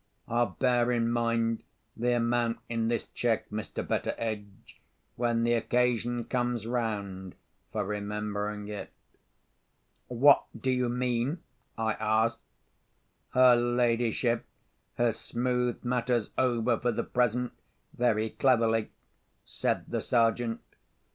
I'll 0.27 0.55
bear 0.59 0.91
in 0.91 1.11
mind 1.11 1.63
the 1.95 2.13
amount 2.15 2.57
in 2.67 2.87
this 2.87 3.05
cheque, 3.13 3.47
Mr. 3.51 3.87
Betteredge, 3.87 4.81
when 5.15 5.43
the 5.43 5.53
occasion 5.53 6.23
comes 6.23 6.65
round 6.65 7.35
for 7.71 7.85
remembering 7.85 8.67
it." 8.67 8.89
"What 10.07 10.45
do 10.59 10.71
you 10.71 10.89
mean?" 10.89 11.43
I 11.77 11.93
asked. 11.93 12.41
"Her 13.35 13.55
ladyship 13.55 14.43
has 14.95 15.19
smoothed 15.19 15.85
matters 15.85 16.31
over 16.35 16.79
for 16.79 16.91
the 16.91 17.03
present 17.03 17.51
very 17.93 18.31
cleverly," 18.31 18.89
said 19.45 19.85
the 19.87 20.01
Sergeant. 20.01 20.61